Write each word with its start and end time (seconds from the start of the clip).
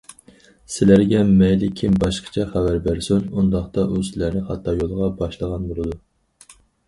سىلەرگە 0.75 1.19
مەيلى 1.41 1.67
كىم 1.81 1.99
باشقىچە 2.03 2.45
خەۋەر 2.55 2.79
بەرسۇن، 2.87 3.29
ئۇنداقتا 3.41 3.85
ئۇ 3.91 4.01
سىلەرنى 4.09 4.41
خاتا 4.49 4.75
يولغا 4.83 5.11
باشلىغان 5.23 5.69
بولىدۇ. 5.73 6.01